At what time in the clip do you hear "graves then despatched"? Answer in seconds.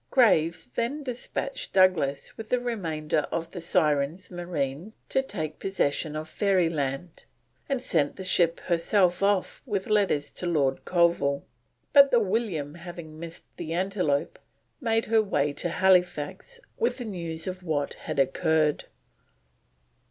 0.09-1.73